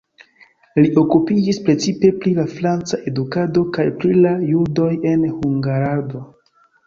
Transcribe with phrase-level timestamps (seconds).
[0.83, 6.25] Li okupiĝis precipe pri la franca edukado kaj pri la judoj en Hungarlando.